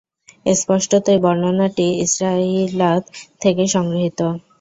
[0.53, 3.03] স্পষ্টতই বর্ণনাটি ইসরাঈলিয়াত
[3.41, 4.19] থেকে সংগৃহীত।